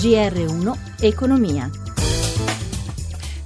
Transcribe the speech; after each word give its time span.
GR1 0.00 0.78
Economia. 1.02 1.79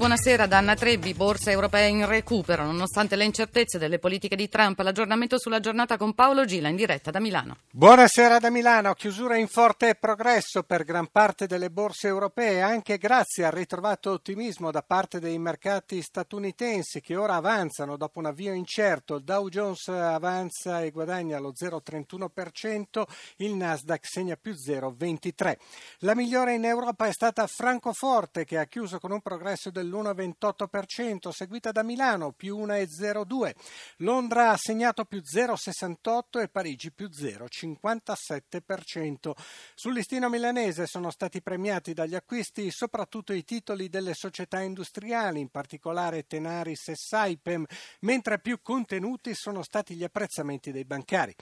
Buonasera 0.04 0.44
da 0.44 0.58
Anna 0.58 0.74
Trebbi, 0.74 1.14
borsa 1.14 1.50
europea 1.50 1.86
in 1.86 2.06
recupero 2.06 2.62
nonostante 2.66 3.16
le 3.16 3.24
incertezze 3.24 3.78
delle 3.78 3.98
politiche 3.98 4.36
di 4.36 4.50
Trump. 4.50 4.78
L'aggiornamento 4.80 5.38
sulla 5.38 5.60
giornata 5.60 5.96
con 5.96 6.12
Paolo 6.12 6.44
Gila 6.44 6.68
in 6.68 6.76
diretta 6.76 7.10
da 7.10 7.20
Milano. 7.20 7.56
Buonasera 7.70 8.38
da 8.38 8.50
Milano, 8.50 8.92
chiusura 8.92 9.38
in 9.38 9.48
forte 9.48 9.94
progresso 9.94 10.62
per 10.62 10.84
gran 10.84 11.08
parte 11.10 11.46
delle 11.46 11.70
borse 11.70 12.08
europee, 12.08 12.60
anche 12.60 12.98
grazie 12.98 13.46
al 13.46 13.52
ritrovato 13.52 14.10
ottimismo 14.10 14.70
da 14.70 14.82
parte 14.82 15.20
dei 15.20 15.38
mercati 15.38 16.02
statunitensi 16.02 17.00
che 17.00 17.16
ora 17.16 17.36
avanzano 17.36 17.96
dopo 17.96 18.18
un 18.18 18.26
avvio 18.26 18.52
incerto. 18.52 19.14
Il 19.14 19.24
Dow 19.24 19.48
Jones 19.48 19.88
avanza 19.88 20.82
e 20.82 20.90
guadagna 20.90 21.38
lo 21.38 21.54
0,31%, 21.58 23.04
il 23.36 23.54
Nasdaq 23.54 24.06
segna 24.06 24.36
più 24.36 24.52
0,23%. 24.52 25.56
La 26.00 26.14
migliore 26.14 26.52
in 26.52 26.66
Europa 26.66 27.06
è 27.06 27.12
stata 27.12 27.46
Francoforte 27.46 28.44
che 28.44 28.58
ha 28.58 28.66
chiuso 28.66 28.98
con 28.98 29.10
un 29.10 29.22
progresso 29.22 29.70
del 29.70 29.92
l'1,28%, 30.02 31.30
seguita 31.30 31.72
da 31.72 31.82
Milano 31.82 32.32
più 32.32 32.58
1,02%. 32.58 33.54
Londra 33.98 34.50
ha 34.50 34.56
segnato 34.56 35.04
più 35.04 35.20
0,68% 35.20 36.40
e 36.40 36.48
Parigi 36.48 36.90
più 36.92 37.08
0,57%. 37.08 39.32
Sul 39.74 39.92
listino 39.92 40.28
milanese 40.28 40.86
sono 40.86 41.10
stati 41.10 41.42
premiati 41.42 41.94
dagli 41.94 42.14
acquisti 42.14 42.70
soprattutto 42.70 43.32
i 43.32 43.44
titoli 43.44 43.88
delle 43.88 44.14
società 44.14 44.60
industriali, 44.60 45.40
in 45.40 45.48
particolare 45.48 46.26
Tenaris 46.26 46.88
e 46.88 46.94
Saipem, 46.96 47.64
mentre 48.00 48.40
più 48.40 48.60
contenuti 48.62 49.34
sono 49.34 49.62
stati 49.62 49.94
gli 49.94 50.04
apprezzamenti 50.04 50.72
dei 50.72 50.84
bancari. 50.84 51.34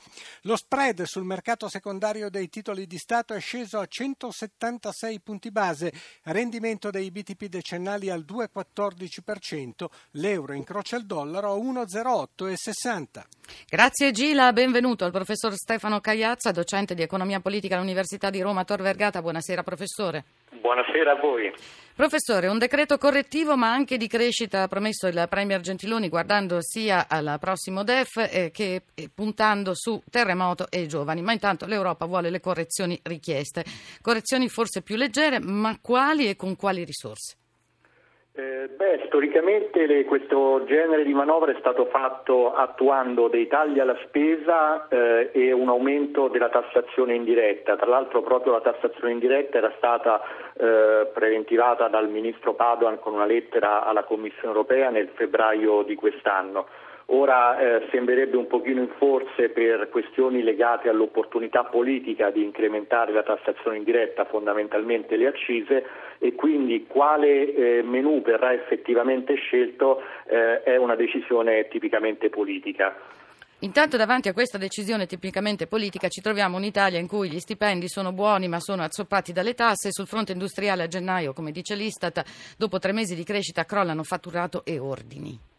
Lo 0.42 0.56
spread 0.56 1.02
sul 1.04 1.24
mercato 1.24 1.68
secondario 1.68 2.28
dei 2.28 2.48
titoli 2.48 2.86
di 2.86 2.98
Stato 2.98 3.34
è 3.34 3.40
sceso 3.40 3.78
a 3.78 3.86
176 3.86 5.20
punti 5.20 5.50
base, 5.50 5.92
rendimento 6.24 6.90
dei 6.90 7.10
BTP 7.10 7.46
decennali 7.46 8.10
al 8.10 8.24
2,14%, 8.42 9.86
l'euro 10.12 10.52
incrocia 10.54 10.96
il 10.96 11.06
dollaro 11.06 11.52
a 11.52 11.56
1,0860. 11.56 13.22
Grazie 13.68 14.10
Gila, 14.10 14.52
benvenuto 14.52 15.04
al 15.04 15.12
professor 15.12 15.52
Stefano 15.54 16.00
Cagliazza, 16.00 16.50
docente 16.50 16.94
di 16.94 17.02
economia 17.02 17.40
politica 17.40 17.76
all'Università 17.76 18.30
di 18.30 18.40
Roma 18.40 18.64
Tor 18.64 18.82
Vergata. 18.82 19.20
Buonasera 19.20 19.62
professore. 19.62 20.24
Buonasera 20.50 21.12
a 21.12 21.20
voi. 21.20 21.52
Professore, 21.94 22.46
un 22.46 22.58
decreto 22.58 22.96
correttivo 22.98 23.56
ma 23.56 23.72
anche 23.72 23.96
di 23.96 24.06
crescita 24.06 24.62
ha 24.62 24.68
promesso 24.68 25.06
il 25.06 25.26
Premier 25.28 25.60
Gentiloni 25.60 26.08
guardando 26.08 26.58
sia 26.60 27.06
al 27.08 27.36
prossimo 27.38 27.82
DEF 27.82 28.16
eh, 28.16 28.50
che 28.50 28.82
eh, 28.94 29.10
puntando 29.14 29.72
su 29.74 30.02
terremoto 30.10 30.70
e 30.70 30.86
giovani. 30.86 31.20
Ma 31.20 31.32
intanto 31.32 31.66
l'Europa 31.66 32.06
vuole 32.06 32.30
le 32.30 32.40
correzioni 32.40 32.98
richieste. 33.02 33.64
Correzioni 34.00 34.48
forse 34.48 34.82
più 34.82 34.96
leggere, 34.96 35.38
ma 35.40 35.76
quali 35.80 36.28
e 36.28 36.36
con 36.36 36.56
quali 36.56 36.84
risorse? 36.84 37.36
Eh, 38.34 38.70
beh, 38.74 39.02
storicamente 39.08 39.84
le, 39.84 40.06
questo 40.06 40.64
genere 40.64 41.04
di 41.04 41.12
manovra 41.12 41.52
è 41.52 41.56
stato 41.58 41.84
fatto 41.84 42.54
attuando 42.54 43.28
dei 43.28 43.46
tagli 43.46 43.78
alla 43.78 43.98
spesa 44.04 44.88
eh, 44.88 45.28
e 45.34 45.52
un 45.52 45.68
aumento 45.68 46.28
della 46.28 46.48
tassazione 46.48 47.14
indiretta. 47.14 47.76
Tra 47.76 47.90
l'altro 47.90 48.22
proprio 48.22 48.52
la 48.52 48.62
tassazione 48.62 49.12
indiretta 49.12 49.58
era 49.58 49.70
stata 49.76 50.22
eh, 50.54 51.10
preventivata 51.12 51.88
dal 51.88 52.08
ministro 52.08 52.54
Padoan 52.54 52.98
con 53.00 53.12
una 53.12 53.26
lettera 53.26 53.84
alla 53.84 54.04
Commissione 54.04 54.48
europea 54.48 54.88
nel 54.88 55.10
febbraio 55.14 55.82
di 55.82 55.94
quest'anno. 55.94 56.68
Ora 57.14 57.58
eh, 57.58 57.88
sembrerebbe 57.90 58.38
un 58.38 58.46
pochino 58.46 58.80
in 58.80 58.88
forze 58.96 59.50
per 59.50 59.90
questioni 59.90 60.42
legate 60.42 60.88
all'opportunità 60.88 61.64
politica 61.64 62.30
di 62.30 62.42
incrementare 62.42 63.12
la 63.12 63.22
tassazione 63.22 63.76
indiretta, 63.76 64.24
fondamentalmente 64.24 65.16
le 65.16 65.26
accise, 65.26 65.84
e 66.18 66.34
quindi 66.34 66.86
quale 66.86 67.52
eh, 67.52 67.82
menù 67.82 68.22
verrà 68.22 68.54
effettivamente 68.54 69.34
scelto 69.34 70.00
eh, 70.26 70.62
è 70.62 70.76
una 70.76 70.96
decisione 70.96 71.68
tipicamente 71.68 72.30
politica. 72.30 72.96
Intanto 73.58 73.98
davanti 73.98 74.30
a 74.30 74.32
questa 74.32 74.56
decisione 74.56 75.04
tipicamente 75.04 75.66
politica 75.66 76.08
ci 76.08 76.22
troviamo 76.22 76.56
un'Italia 76.56 76.98
in 76.98 77.06
cui 77.06 77.28
gli 77.28 77.40
stipendi 77.40 77.88
sono 77.88 78.12
buoni 78.12 78.48
ma 78.48 78.58
sono 78.58 78.84
azzoppati 78.84 79.32
dalle 79.32 79.52
tasse, 79.52 79.92
sul 79.92 80.06
fronte 80.06 80.32
industriale 80.32 80.84
a 80.84 80.88
gennaio, 80.88 81.34
come 81.34 81.52
dice 81.52 81.74
l'Istat, 81.74 82.54
dopo 82.56 82.78
tre 82.78 82.92
mesi 82.92 83.14
di 83.14 83.22
crescita 83.22 83.66
crollano 83.66 84.02
fatturato 84.02 84.62
e 84.64 84.78
ordini. 84.78 85.51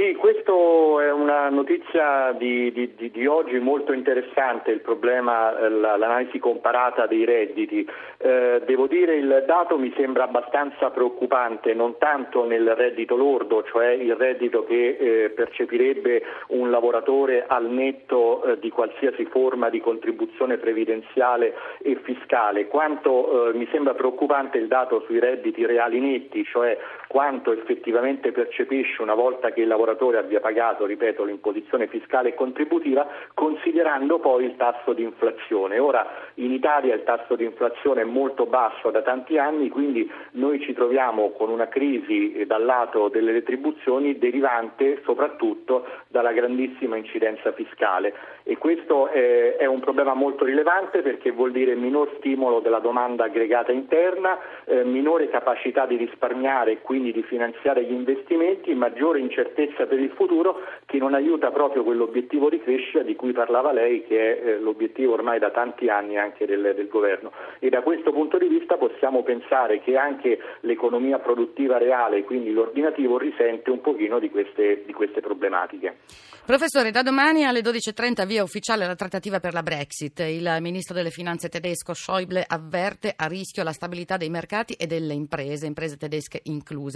Sì, 0.00 0.14
questa 0.14 0.50
è 0.50 1.12
una 1.12 1.50
notizia 1.50 2.32
di, 2.32 2.72
di, 2.72 3.10
di, 3.10 3.26
oggi 3.26 3.58
molto 3.58 3.92
interessante, 3.92 4.70
il 4.70 4.80
problema, 4.80 5.54
eh, 5.58 5.68
l'analisi 5.68 6.38
comparata 6.38 7.06
dei 7.06 7.26
redditi. 7.26 7.86
Eh, 8.16 8.62
devo 8.64 8.86
dire 8.86 9.16
il 9.16 9.44
dato 9.46 9.76
mi 9.76 9.92
sembra 9.98 10.24
abbastanza 10.24 10.88
preoccupante, 10.88 11.74
non 11.74 11.98
tanto 11.98 12.46
nel 12.46 12.74
reddito 12.74 13.14
lordo, 13.14 13.62
cioè 13.64 13.88
il 13.88 14.14
reddito 14.16 14.64
che 14.64 14.96
eh, 14.98 15.30
percepirebbe 15.36 16.22
un 16.48 16.70
lavoratore 16.70 17.44
al 17.46 17.66
netto 17.66 18.42
eh, 18.42 18.58
di 18.58 18.70
qualsiasi 18.70 19.26
forma 19.26 19.68
di 19.68 19.82
contribuzione 19.82 20.56
previdenziale 20.56 21.52
e 21.82 21.96
fiscale, 21.96 22.68
quanto 22.68 23.50
eh, 23.50 23.52
mi 23.52 23.68
sembra 23.70 23.92
preoccupante 23.92 24.56
il 24.56 24.66
dato 24.66 25.02
sui 25.04 25.18
redditi 25.18 25.66
reali 25.66 26.00
netti, 26.00 26.42
cioè 26.44 26.78
quanto 27.10 27.50
effettivamente 27.50 28.30
percepisce 28.30 29.02
una 29.02 29.14
volta 29.14 29.50
che 29.50 29.62
il 29.62 29.66
lavoratore 29.66 30.18
abbia 30.18 30.38
pagato, 30.38 30.86
ripeto, 30.86 31.24
l'imposizione 31.24 31.88
fiscale 31.88 32.28
e 32.28 32.34
contributiva, 32.34 33.04
considerando 33.34 34.20
poi 34.20 34.44
il 34.44 34.54
tasso 34.56 34.92
di 34.92 35.02
inflazione. 35.02 35.80
Ora 35.80 36.06
in 36.34 36.52
Italia 36.52 36.94
il 36.94 37.02
tasso 37.02 37.34
di 37.34 37.42
inflazione 37.42 38.02
è 38.02 38.04
molto 38.04 38.46
basso 38.46 38.92
da 38.92 39.02
tanti 39.02 39.38
anni, 39.38 39.70
quindi 39.70 40.08
noi 40.34 40.60
ci 40.60 40.72
troviamo 40.72 41.30
con 41.30 41.50
una 41.50 41.66
crisi 41.66 42.44
dal 42.46 42.64
lato 42.64 43.08
delle 43.08 43.32
retribuzioni 43.32 44.16
derivante 44.16 45.02
soprattutto 45.02 45.86
dalla 46.06 46.30
grandissima 46.30 46.96
incidenza 46.96 47.50
fiscale 47.50 48.14
e 48.44 48.56
questo 48.56 49.08
è, 49.08 49.56
è 49.56 49.66
un 49.66 49.80
problema 49.80 50.14
molto 50.14 50.44
rilevante 50.44 51.02
perché 51.02 51.30
vuol 51.30 51.50
dire 51.50 51.74
minor 51.74 52.14
stimolo 52.18 52.60
della 52.60 52.78
domanda 52.78 53.24
aggregata 53.24 53.72
interna, 53.72 54.38
eh, 54.64 54.84
minore 54.84 55.28
capacità 55.28 55.86
di 55.86 55.96
risparmiare 55.96 56.72
e 56.72 56.80
quindi 56.80 56.99
di 57.02 57.22
finanziare 57.22 57.84
gli 57.84 57.92
investimenti, 57.92 58.74
maggiore 58.74 59.18
incertezza 59.18 59.38
certezza 59.60 59.86
per 59.86 59.98
il 59.98 60.10
futuro 60.10 60.60
che 60.86 60.98
non 60.98 61.14
aiuta 61.14 61.50
proprio 61.50 61.82
quell'obiettivo 61.82 62.48
di 62.48 62.60
crescita 62.60 63.02
di 63.02 63.14
cui 63.16 63.32
parlava 63.32 63.72
lei, 63.72 64.04
che 64.06 64.38
è 64.38 64.46
eh, 64.46 64.58
l'obiettivo 64.58 65.14
ormai 65.14 65.38
da 65.38 65.50
tanti 65.50 65.88
anni 65.88 66.18
anche 66.18 66.46
del, 66.46 66.72
del 66.74 66.88
governo. 66.88 67.32
E 67.58 67.68
da 67.68 67.82
questo 67.82 68.12
punto 68.12 68.38
di 68.38 68.48
vista 68.48 68.76
possiamo 68.76 69.22
pensare 69.22 69.80
che 69.80 69.96
anche 69.96 70.38
l'economia 70.60 71.18
produttiva 71.18 71.78
reale, 71.78 72.24
quindi 72.24 72.52
l'ordinativo, 72.52 73.18
risente 73.18 73.70
un 73.70 73.80
pochino 73.80 74.18
di 74.18 74.30
queste, 74.30 74.82
di 74.84 74.92
queste 74.92 75.20
problematiche. 75.20 75.96
Professore, 76.44 76.90
da 76.90 77.02
domani 77.02 77.44
alle 77.44 77.60
12.30 77.60 78.26
via 78.26 78.42
ufficiale 78.42 78.86
la 78.86 78.96
trattativa 78.96 79.38
per 79.38 79.52
la 79.52 79.62
Brexit. 79.62 80.18
Il 80.20 80.56
ministro 80.60 80.94
delle 80.94 81.10
finanze 81.10 81.48
tedesco 81.48 81.94
Schäuble 81.94 82.44
avverte 82.44 83.12
a 83.14 83.26
rischio 83.26 83.62
la 83.62 83.72
stabilità 83.72 84.16
dei 84.16 84.30
mercati 84.30 84.72
e 84.72 84.86
delle 84.86 85.14
imprese, 85.14 85.66
imprese 85.66 85.96
tedesche 85.96 86.40
incluse. 86.44 86.89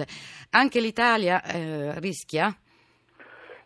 Anche 0.51 0.81
l'Italia 0.81 1.43
eh, 1.43 2.01
rischia? 2.01 2.55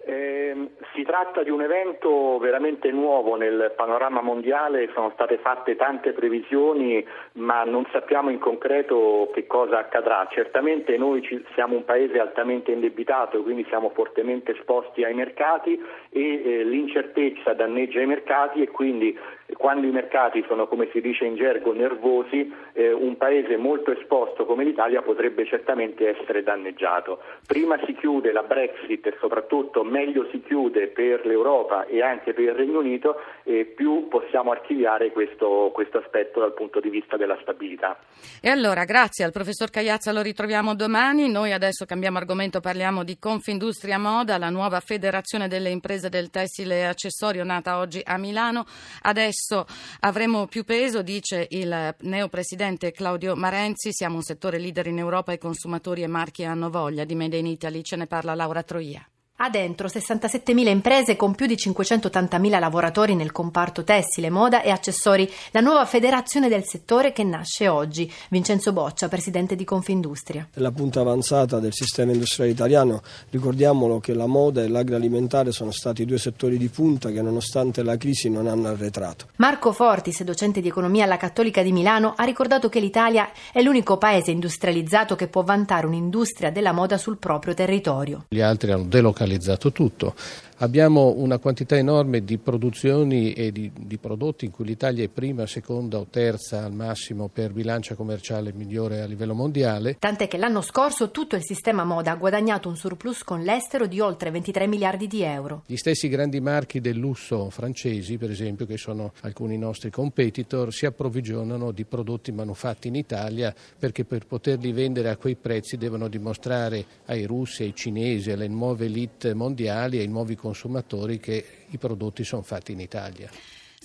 Eh, 0.09 0.71
si 0.95 1.03
tratta 1.03 1.43
di 1.43 1.51
un 1.51 1.61
evento 1.61 2.39
veramente 2.39 2.91
nuovo 2.91 3.37
nel 3.37 3.75
panorama 3.77 4.23
mondiale, 4.23 4.91
sono 4.95 5.11
state 5.13 5.37
fatte 5.37 5.77
tante 5.77 6.13
previsioni 6.13 7.07
ma 7.35 7.63
non 7.65 7.87
sappiamo 7.93 8.31
in 8.31 8.39
concreto 8.39 9.31
che 9.35 9.47
cosa 9.47 9.79
accadrà. 9.79 10.27
Certamente 10.31 10.97
noi 10.97 11.21
ci, 11.21 11.45
siamo 11.53 11.77
un 11.77 11.85
paese 11.85 12.19
altamente 12.19 12.73
indebitato, 12.73 13.43
quindi 13.43 13.67
siamo 13.69 13.91
fortemente 13.91 14.53
esposti 14.53 15.05
ai 15.05 15.13
mercati 15.13 15.79
e 16.09 16.43
eh, 16.43 16.65
l'incertezza 16.65 17.53
danneggia 17.53 18.01
i 18.01 18.07
mercati 18.07 18.63
e 18.63 18.69
quindi 18.69 19.17
quando 19.57 19.87
i 19.87 19.91
mercati 19.91 20.45
sono, 20.47 20.69
come 20.69 20.89
si 20.93 21.01
dice 21.01 21.25
in 21.25 21.37
gergo, 21.37 21.73
nervosi, 21.73 22.53
eh, 22.75 22.93
un 22.93 23.17
paese 23.17 23.57
molto 23.57 23.93
esposto 23.93 24.45
come 24.45 24.65
l'Italia 24.65 25.01
potrebbe 25.01 25.47
certamente 25.47 26.17
essere 26.19 26.43
danneggiato. 26.43 27.21
Prima 27.47 27.79
si 27.87 27.95
chiude 27.95 28.33
la 28.33 28.43
Brexit 28.43 29.07
e 29.07 29.17
soprattutto 29.19 29.85
meglio 29.85 30.29
si 30.31 30.43
chiude 30.43 30.89
per 30.89 31.25
l'Europa 31.25 31.87
e 31.87 32.03
anche 32.03 32.35
per 32.35 32.45
il 32.45 32.53
Regno 32.53 32.81
Unito 32.81 33.17
e 33.45 33.65
più 33.65 34.09
possiamo 34.09 34.51
archiviare 34.51 35.13
questo, 35.13 35.71
questo 35.73 35.99
aspetto 35.99 36.41
dal 36.41 36.53
punto 36.53 36.81
di 36.81 36.91
vista 36.91 37.17
della 37.17 37.39
stabilità. 37.41 37.99
E 38.43 38.51
allora, 38.51 38.85
grazie 38.85 39.25
al 39.25 39.33
professor 39.33 39.71
Cagliazza, 39.71 40.13
lo 40.13 40.21
ritroviamo 40.21 40.75
domani. 40.75 41.31
Noi 41.31 41.53
adesso 41.53 41.87
cambiamo 41.87 42.19
argomento, 42.19 42.61
parliamo 42.61 43.03
di 43.03 43.19
Confindustria 43.19 43.99
Moda, 43.99 44.37
la 44.37 44.51
nuova 44.51 44.81
federazione 44.81 45.49
delle 45.49 45.71
imprese 45.71 46.11
del 46.11 46.29
tessile 46.31 46.81
e 46.81 46.85
accessorio 46.85 47.45
nata 47.45 47.79
oggi 47.79 48.03
a 48.05 48.19
Milano. 48.19 48.65
Adesso 49.03 49.38
adesso 49.39 49.67
avremo 50.01 50.47
più 50.47 50.65
peso, 50.65 51.03
dice 51.03 51.47
il 51.51 51.95
neopresidente 52.01 52.91
Claudio 52.91 53.37
Marenzi. 53.37 53.93
Siamo 53.93 54.17
un 54.17 54.23
settore 54.23 54.59
leader 54.59 54.89
in 54.89 54.99
Europa, 54.99 55.33
i 55.33 55.39
consumatori 55.39 56.03
e 56.03 56.09
marchi 56.09 56.45
hanno 56.45 56.71
voglia 56.71 57.05
di 57.05 57.15
Made 57.15 57.37
in 57.37 57.47
Italy. 57.47 57.83
Ce 57.83 57.97
ne 57.97 58.07
parla 58.07 58.35
Laura 58.35 58.63
Troia. 58.63 59.09
Ha 59.41 59.51
dentro 59.51 59.87
67.000 59.87 60.67
imprese 60.67 61.15
con 61.15 61.37
più 61.37 61.47
di 61.47 61.55
580.000 61.55 62.59
lavoratori 62.59 63.15
nel 63.15 63.31
comparto 63.31 63.85
tessile, 63.85 64.31
moda 64.31 64.63
e 64.63 64.71
accessori, 64.71 65.31
la 65.53 65.61
nuova 65.61 65.85
federazione 65.85 66.49
del 66.49 66.65
settore 66.65 67.13
che 67.13 67.23
nasce 67.23 67.69
oggi. 67.69 68.13
Vincenzo 68.31 68.73
Boccia, 68.73 69.07
presidente 69.07 69.55
di 69.55 69.63
Confindustria. 69.63 70.49
È 70.53 70.59
la 70.59 70.73
punta 70.73 71.03
avanzata 71.03 71.61
del 71.61 71.73
sistema 71.73 72.11
industriale 72.11 72.51
italiano. 72.51 73.01
Ricordiamolo 73.31 74.01
che 74.01 74.13
la 74.13 74.27
moda 74.27 74.61
e 74.61 74.67
l'agroalimentare 74.67 75.53
sono 75.53 75.71
stati 75.71 76.05
due 76.05 76.19
settori 76.19 76.59
di 76.59 76.67
punta 76.67 77.13
che 77.13 77.23
nonostante 77.23 77.85
la 77.85 77.97
crisi 77.97 78.29
non 78.29 78.49
hanno 78.49 78.67
arretrato. 78.67 79.27
Marco 79.37 79.71
Fortis, 79.71 80.25
docente 80.25 80.61
di 80.61 80.67
economia 80.67 81.05
alla 81.05 81.17
Cattolica 81.17 81.63
di 81.63 81.71
Milano, 81.71 82.15
ha 82.17 82.25
ricordato 82.25 82.69
che 82.69 82.81
l'Italia 82.81 83.31
è 83.53 83.63
l'unico 83.63 83.99
paese 83.99 84.33
industrializzato 84.33 85.15
che 85.15 85.29
può 85.29 85.45
vantare 85.45 85.87
un'industria 85.87 86.51
della 86.51 86.73
moda 86.73 86.99
sul 86.99 87.19
proprio 87.19 87.55
territorio. 87.55 88.25
Gli 88.31 88.41
altri 88.41 88.73
hanno 88.73 88.83
delocalizzato 88.83 89.27
localizzato 89.29 89.71
tutto. 89.71 90.15
Abbiamo 90.61 91.15
una 91.17 91.39
quantità 91.39 91.77
enorme 91.77 92.25
di 92.25 92.37
produzioni 92.37 93.33
e 93.33 93.53
di, 93.53 93.71
di, 93.73 93.97
prodotti 93.97 94.45
in 94.45 94.51
cui 94.51 94.65
l'Italia 94.65 95.05
è 95.05 95.09
prima, 95.09 95.47
seconda 95.47 95.99
o 95.99 96.09
terza 96.11 96.65
al 96.65 96.73
massimo 96.73 97.29
per 97.29 97.53
bilancia 97.53 97.95
commerciale 97.95 98.53
migliore 98.53 99.01
a 99.01 99.07
livello 99.07 99.35
mondiale. 99.35 99.99
Tant'è 100.01 100.27
che 100.27 100.37
l'anno 100.37 100.61
scorso 100.61 101.13
tutto 101.13 101.37
il 101.37 101.45
sistema 101.45 101.85
moda 101.85 102.11
ha 102.11 102.17
guadagnato 102.17 102.69
un 102.69 102.77
surplus 102.77 103.23
con 103.23 103.43
l'estero 103.43 103.87
di 103.87 104.01
oltre 104.01 104.33
23 104.33 104.67
miliardi 104.67 105.07
di 105.07 105.23
euro. 105.23 105.63
Gli 105.65 105.77
stessi 105.77 106.09
grandi 106.09 106.41
marchi 106.41 106.81
del 106.81 106.97
lusso 106.97 107.51
francesi, 107.51 108.19
per 108.19 108.33
esempio, 108.33 108.67
che 108.67 108.79
sono 108.79 109.13
alcuni 109.21 109.57
nostri 109.59 109.91
competitor, 109.91 110.73
si 110.73 110.87
approvvigionano 110.87 111.71
di 111.71 111.85
prodotti 111.85 112.33
manufatti 112.33 112.89
in 112.89 112.97
Italia 112.97 113.55
perché 113.79 114.05
per 114.05 114.27
poterli 114.27 114.73
vendere 114.73 115.11
a 115.11 115.17
quei 115.17 115.37
prezzi 115.37 115.77
devono 115.77 116.09
dimostrare 116.09 116.85
ai 117.07 117.27
russi, 117.27 117.63
ai 117.63 117.77
cinesi, 117.77 118.33
alle 118.33 118.49
nuove 118.49 118.87
elite 118.87 119.35
mondiali, 119.35 119.99
ai 119.99 120.09
nuovi 120.09 120.35
consumatori 120.35 120.47
consumatori 120.49 121.21
che 121.21 121.45
i 121.69 121.79
prodotti 121.79 122.25
sono 122.25 122.43
fatti 122.43 122.73
in 122.73 122.81
Italia. 122.81 123.31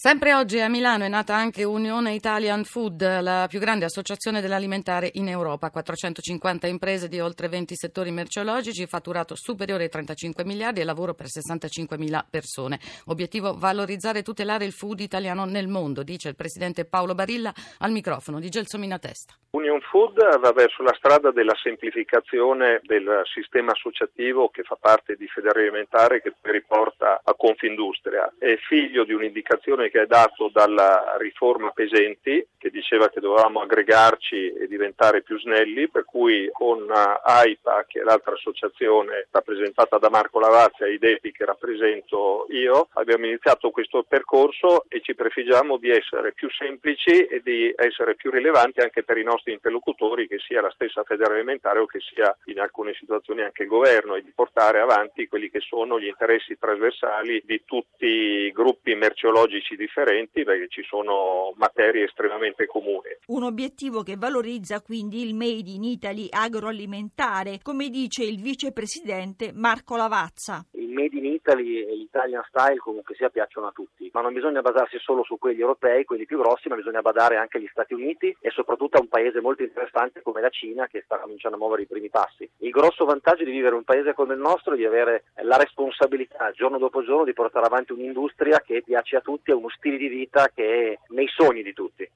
Sempre 0.06 0.34
oggi 0.34 0.60
a 0.60 0.68
Milano 0.68 1.06
è 1.06 1.08
nata 1.08 1.34
anche 1.34 1.64
Unione 1.64 2.12
Italian 2.12 2.66
Food, 2.66 3.22
la 3.22 3.46
più 3.48 3.62
grande 3.62 3.86
associazione 3.86 4.42
dell'alimentare 4.42 5.10
in 5.14 5.30
Europa. 5.30 5.70
450 5.70 6.68
imprese 6.68 7.08
di 7.08 7.22
oltre 7.22 7.48
20 7.48 7.74
settori 7.74 8.12
merceologici, 8.12 8.86
fatturato 8.86 9.34
superiore 9.34 9.84
ai 9.84 9.90
35 9.90 10.44
miliardi 10.44 10.82
e 10.82 10.84
lavoro 10.84 11.14
per 11.14 11.28
65 11.28 11.98
mila 11.98 12.22
persone. 12.30 12.82
Obiettivo 13.06 13.56
valorizzare 13.58 14.20
e 14.20 14.24
tutelare 14.24 14.66
il 14.66 14.74
food 14.74 15.00
italiano 15.00 15.46
nel 15.46 15.70
mondo, 15.70 16.04
dice 16.04 16.28
il 16.28 16.36
presidente 16.36 16.84
Paolo 16.84 17.16
Barilla 17.16 17.54
al 17.78 17.92
microfono 17.92 18.42
di 18.42 18.50
Gelsomina 18.50 19.00
Testa. 19.00 19.36
Union 19.52 19.80
Food 19.80 20.40
va 20.40 20.52
verso 20.52 20.84
la 20.84 20.94
strada 20.98 21.32
della 21.32 21.56
semplificazione 21.56 22.82
del 22.84 23.22
sistema 23.24 23.72
associativo 23.72 24.50
che 24.50 24.64
fa 24.64 24.76
parte 24.76 25.16
di 25.16 25.28
Federalimentare 25.28 26.22
che 26.22 26.34
riporta 26.42 27.22
a 27.24 27.34
Confindustria. 27.36 28.34
È 28.38 28.54
figlio 28.68 29.06
di 29.06 29.14
un'indicazione 29.14 29.92
che 29.94 30.02
è 30.02 30.06
dato 30.08 30.50
dalla 30.52 31.18
riforma 31.20 31.70
Pesenti 31.70 32.44
che 32.58 32.72
diceva 32.72 33.10
che 33.10 33.20
dovevamo 33.20 33.60
aggregarci 33.60 34.54
e 34.54 34.68
diventare 34.68 35.22
più 35.22 35.38
snelli, 35.38 35.88
per 35.90 36.04
cui 36.04 36.50
con 36.52 36.90
AIPA, 36.90 37.86
che 37.86 38.00
è 38.00 38.04
l'altra 38.04 38.34
associazione 38.34 39.28
rappresentata 39.30 40.00
da 40.00 40.10
Marco 40.10 40.40
Lavazza 40.40 40.86
e 40.86 40.94
IDEPI 40.94 41.32
che 41.32 41.46
rappresento 41.46 42.48
io, 42.50 42.88
abbiamo 42.94 43.26
iniziato 43.26 43.70
questo 43.70 44.04
percorso 44.08 44.86
e 44.88 45.02
ci 45.02 45.14
prefiggiamo 45.14 45.78
di 45.78 45.92
essere 45.92 46.32
più 46.32 46.50
semplici 46.50 47.26
e 47.26 47.42
di 47.44 47.72
essere 47.76 48.16
più 48.16 48.32
rilevanti 48.32 48.80
anche 48.80 49.04
per 49.04 49.18
i 49.18 49.24
nostri 49.24 49.52
interlocutori, 49.52 50.28
che 50.28 50.40
sia 50.40 50.62
la 50.62 50.72
stessa 50.74 51.04
Federalimentare 51.04 51.80
o 51.80 51.86
che 51.86 52.00
sia 52.00 52.36
in 52.46 52.60
alcune 52.60 52.94
situazioni 52.94 53.42
anche 53.42 53.64
il 53.64 53.70
governo, 53.70 54.16
e 54.16 54.24
di 54.24 54.32
portare 54.34 54.80
avanti 54.80 55.28
quelli 55.28 55.52
che 55.52 55.60
sono 55.60 56.00
gli 56.00 56.08
interessi 56.08 56.58
trasversali 56.58 57.44
di 57.46 57.62
tutti 57.66 58.43
gruppi 58.54 58.96
merceologici 58.96 59.76
differenti, 59.76 60.44
perché 60.44 60.68
ci 60.70 60.84
sono 60.84 61.54
materie 61.58 62.06
estremamente 62.06 62.66
comuni. 62.66 63.10
Un 63.28 63.44
obiettivo 63.44 64.04
che 64.04 64.16
valorizza 64.16 64.82
quindi 64.82 65.28
il 65.28 65.36
Made 65.36 65.70
in 65.70 65.84
Italy 65.84 66.28
agroalimentare, 66.30 67.60
come 67.62 67.90
dice 67.90 68.24
il 68.24 68.40
vicepresidente 68.40 69.52
Marco 69.54 69.98
Lavazza. 69.98 70.66
Made 70.94 71.18
in 71.18 71.26
Italy 71.26 71.82
e 71.82 71.96
l'Italian 71.96 72.44
Style 72.48 72.78
comunque 72.78 73.16
sia 73.16 73.30
piacciono 73.30 73.68
a 73.68 73.72
tutti, 73.72 74.10
ma 74.14 74.22
non 74.22 74.34
bisogna 74.34 74.62
basarsi 74.62 74.98
solo 75.00 75.24
su 75.24 75.38
quelli 75.38 75.60
europei, 75.60 76.06
quelli 76.06 76.26
più 76.26 76.38
grossi, 76.38 76.70
ma 76.70 76.76
bisogna 76.76 77.02
badare 77.02 77.38
anche 77.38 77.58
agli 77.58 77.68
Stati 77.70 77.94
Uniti 77.94 78.36
e 78.40 78.50
soprattutto 78.52 78.98
a 78.98 79.02
un 79.02 79.08
paese 79.08 79.42
molto 79.42 79.64
interessante 79.64 80.22
come 80.22 80.42
la 80.42 80.50
Cina 80.50 80.88
che 80.88 81.02
sta 81.04 81.18
cominciando 81.18 81.58
a 81.58 81.60
muovere 81.60 81.84
i 81.84 81.88
primi 81.88 82.10
passi. 82.10 82.50
Il 82.60 82.72
grosso 82.72 83.06
vantaggio 83.06 83.44
di 83.44 83.52
vivere 83.52 83.74
in 83.74 83.80
un 83.80 83.84
paese 83.84 84.14
come 84.14 84.36
il 84.36 84.40
nostro 84.40 84.74
è 84.74 84.78
di 84.78 84.86
avere 84.86 85.26
la 85.42 85.58
responsabilità 85.58 86.52
giorno 86.52 86.78
dopo 86.78 87.04
giorno 87.04 87.26
di 87.26 87.34
portare 87.34 87.66
avanti 87.66 87.92
un'industria 87.92 88.62
che 88.62 88.84
piace 88.86 89.18
a 89.18 89.22
tutti 89.22 89.52
e 89.52 89.56
uno 89.56 89.70
stile 89.70 89.98
di 89.98 90.08
vita 90.08 90.50
che 90.54 90.92
è 90.92 91.00
nei 91.10 91.28
sogni 91.28 91.64
di 91.64 91.74
tutti. 91.74 92.10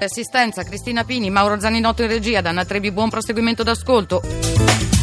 Assistenza 0.00 0.62
Cristina 0.62 1.04
Pini, 1.04 1.30
Mauro 1.30 1.58
Zaninotto 1.58 2.02
in 2.02 2.08
regia, 2.08 2.40
Danna 2.40 2.64
Trebi, 2.64 2.92
buon 2.92 3.10
proseguimento 3.10 3.62
d'ascolto. 3.62 4.97